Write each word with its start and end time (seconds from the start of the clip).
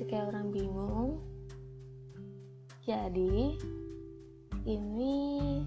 masih 0.00 0.16
kayak 0.16 0.32
orang 0.32 0.48
bingung. 0.48 1.20
Jadi, 2.88 3.60
ini 4.64 5.60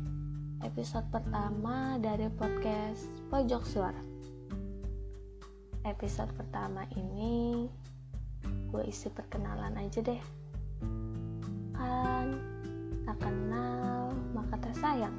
episode 0.65 1.05
pertama 1.13 2.01
dari 2.01 2.33
podcast 2.33 3.13
Pojok 3.29 3.61
Suara. 3.61 4.01
Episode 5.85 6.33
pertama 6.33 6.81
ini 6.97 7.69
gue 8.73 8.83
isi 8.89 9.13
perkenalan 9.13 9.77
aja 9.77 10.01
deh. 10.01 10.23
Kan 11.77 12.41
tak 13.05 13.21
kenal 13.21 14.17
maka 14.33 14.57
tak 14.57 14.73
sayang. 14.81 15.13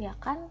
Ya 0.00 0.16
kan? 0.16 0.48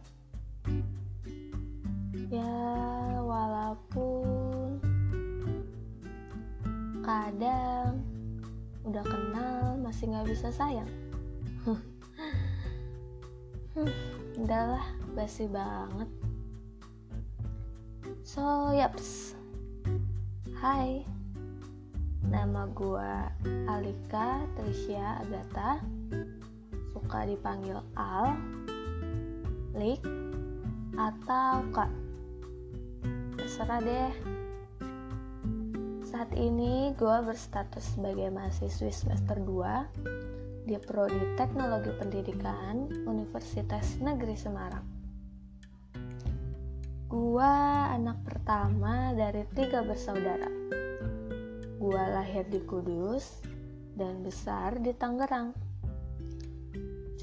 Kenal 9.34 9.82
masih 9.82 10.14
nggak 10.14 10.30
bisa 10.30 10.54
sayang. 10.54 10.86
Hmm, 13.74 13.90
udahlah, 14.38 14.86
basi 15.18 15.50
banget. 15.50 16.06
So, 18.22 18.70
yaps. 18.78 19.34
Hai. 20.54 21.02
Nama 22.30 22.70
gua 22.78 23.34
Alika 23.66 24.46
Tricia 24.54 25.26
Agatha. 25.26 25.82
Suka 26.94 27.26
dipanggil 27.26 27.82
Al, 27.98 28.38
Lik, 29.74 30.06
atau 30.94 31.66
Kak. 31.74 31.90
Terserah 33.42 33.82
deh. 33.82 34.14
Saat 36.14 36.30
ini 36.38 36.94
gua 36.94 37.26
berstatus 37.26 37.98
sebagai 37.98 38.30
mahasiswi 38.30 38.94
semester 38.94 39.34
2 39.34 40.70
di 40.70 40.78
Prodi 40.78 41.34
Teknologi 41.34 41.90
Pendidikan 41.90 42.86
Universitas 43.10 43.98
Negeri 43.98 44.38
Semarang. 44.38 44.86
Gua 47.10 47.90
anak 47.98 48.22
pertama 48.30 49.10
dari 49.18 49.42
tiga 49.58 49.82
bersaudara. 49.82 50.46
Gua 51.82 52.06
lahir 52.06 52.46
di 52.46 52.62
Kudus 52.62 53.42
dan 53.98 54.22
besar 54.22 54.78
di 54.86 54.94
Tangerang. 54.94 55.50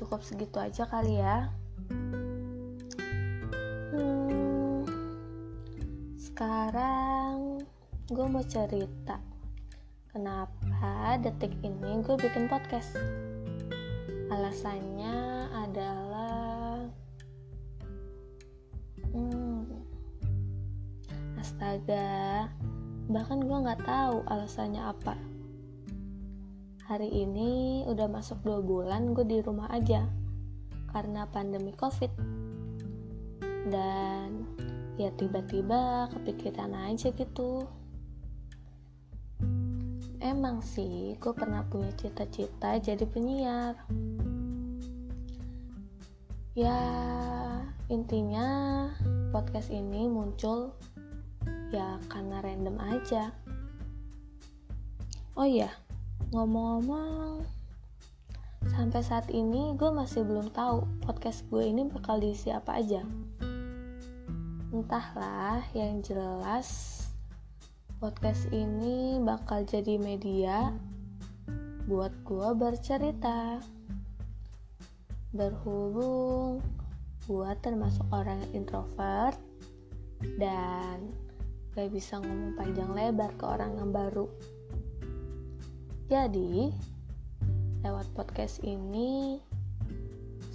Cukup 0.02 0.18
segitu 0.27 0.58
aja 0.58 0.83
kali 0.91 1.14
ya. 1.14 1.46
Hmm, 3.94 4.83
sekarang 6.18 7.59
gue 8.11 8.27
mau 8.27 8.42
cerita 8.42 9.22
kenapa 10.11 11.14
detik 11.22 11.55
ini 11.62 12.03
gue 12.03 12.19
bikin 12.19 12.50
podcast. 12.50 12.98
Alasannya 14.35 15.46
adalah 15.55 16.90
hmm, 19.14 19.62
astaga 21.39 22.51
bahkan 23.07 23.46
gue 23.46 23.58
nggak 23.62 23.86
tahu 23.86 24.27
alasannya 24.27 24.83
apa. 24.90 25.14
Hari 26.90 27.14
ini 27.14 27.86
udah 27.86 28.11
masuk 28.11 28.42
dua 28.42 28.58
bulan 28.58 29.14
gue 29.14 29.23
di 29.23 29.39
rumah 29.39 29.70
aja 29.70 30.02
karena 30.90 31.30
pandemi 31.30 31.70
covid. 31.79 32.11
Dan 33.70 34.51
ya 34.98 35.14
tiba-tiba 35.14 36.11
kepikiran 36.11 36.74
aja 36.74 37.14
gitu 37.14 37.70
emang 40.20 40.61
sih 40.61 41.17
gue 41.17 41.33
pernah 41.33 41.64
punya 41.64 41.89
cita-cita 41.97 42.77
jadi 42.77 43.05
penyiar. 43.08 43.75
Ya 46.53 46.77
intinya 47.89 48.48
podcast 49.33 49.73
ini 49.73 50.05
muncul 50.07 50.77
ya 51.73 51.97
karena 52.13 52.45
random 52.45 52.77
aja. 52.79 53.33
Oh 55.41 55.48
iya 55.48 55.73
ngomong-ngomong 56.30 57.42
sampai 58.77 59.01
saat 59.01 59.27
ini 59.33 59.73
gue 59.75 59.89
masih 59.89 60.23
belum 60.23 60.53
tahu 60.53 60.85
podcast 61.01 61.48
gue 61.48 61.64
ini 61.64 61.89
bakal 61.89 62.20
diisi 62.20 62.53
apa 62.53 62.77
aja. 62.77 63.01
Entahlah 64.70 65.64
yang 65.73 66.05
jelas 66.05 66.99
podcast 68.00 68.48
ini 68.48 69.20
bakal 69.20 69.61
jadi 69.68 70.00
media 70.00 70.72
buat 71.84 72.08
gue 72.24 72.48
bercerita. 72.56 73.61
Berhubung 75.36 76.64
gue 77.28 77.50
termasuk 77.61 78.08
orang 78.08 78.40
introvert 78.56 79.36
dan 80.40 81.12
gak 81.77 81.92
bisa 81.92 82.16
ngomong 82.24 82.56
panjang 82.56 82.88
lebar 82.96 83.36
ke 83.36 83.44
orang 83.44 83.77
yang 83.77 83.92
baru. 83.92 84.32
Jadi, 86.08 86.72
lewat 87.84 88.08
podcast 88.17 88.64
ini, 88.64 89.44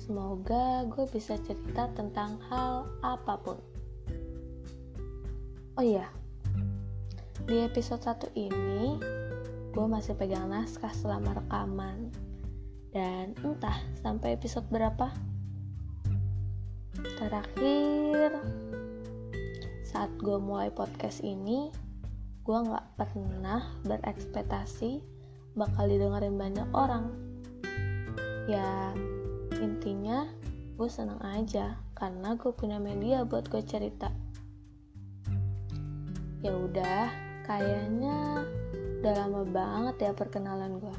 semoga 0.01 0.81
gue 0.89 1.05
bisa 1.13 1.37
cerita 1.45 1.93
tentang 1.93 2.41
hal 2.49 2.89
apa 3.05 3.37
pun. 3.37 3.61
Oh 5.77 5.85
iya, 5.85 6.09
di 7.43 7.59
episode 7.59 7.99
1 7.99 8.31
ini, 8.39 8.95
gue 9.75 9.85
masih 9.91 10.15
pegang 10.15 10.47
naskah 10.47 10.95
selama 10.95 11.35
rekaman. 11.35 12.07
Dan 12.95 13.35
entah 13.43 13.75
sampai 13.99 14.39
episode 14.39 14.63
berapa. 14.71 15.11
Terakhir, 17.19 18.39
saat 19.83 20.07
gue 20.15 20.39
mulai 20.39 20.71
podcast 20.71 21.19
ini, 21.19 21.67
gue 22.47 22.57
gak 22.71 22.87
pernah 22.95 23.67
berekspektasi 23.83 25.03
bakal 25.59 25.91
didengerin 25.91 26.39
banyak 26.39 26.69
orang. 26.71 27.11
Ya, 28.47 28.95
intinya 29.59 30.23
gue 30.79 30.87
seneng 30.87 31.19
aja 31.19 31.79
karena 31.99 32.39
gue 32.39 32.51
punya 32.55 32.79
media 32.79 33.27
buat 33.27 33.51
gue 33.51 33.63
cerita. 33.63 34.07
Ya 36.39 36.53
udah, 36.53 37.24
Kayaknya 37.45 38.41
udah 39.05 39.13
lama 39.21 39.41
banget 39.45 40.09
ya 40.09 40.11
perkenalan 40.17 40.81
gue. 40.81 40.97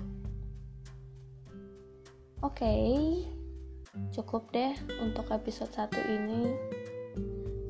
Oke, 2.46 2.62
okay, 2.62 3.26
cukup 4.14 4.54
deh 4.54 4.70
untuk 5.02 5.26
episode 5.34 5.74
1 5.74 5.90
ini. 6.06 6.54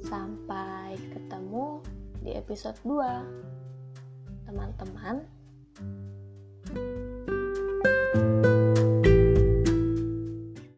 Sampai 0.05 1.01
ketemu 1.09 1.81
di 2.21 2.37
episode 2.37 2.77
2. 2.85 4.45
Teman-teman, 4.45 5.25